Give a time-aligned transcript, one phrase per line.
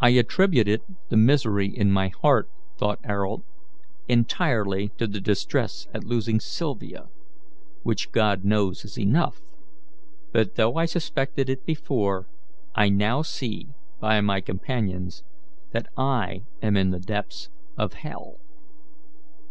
[0.00, 0.80] "I attributed
[1.10, 2.48] the misery in my heart,"
[2.78, 3.42] thought Ayrault,
[4.08, 7.08] "entirely to the distress at losing Sylvia,
[7.82, 9.42] which God knows is enough;
[10.32, 12.26] but though I suspected it before,
[12.74, 13.68] I now see,
[14.00, 15.22] by my companions,
[15.72, 18.38] that I am in the depths of hell."